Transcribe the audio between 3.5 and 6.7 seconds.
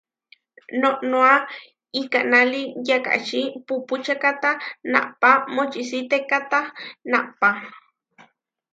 pupučékata naʼpá močisitekata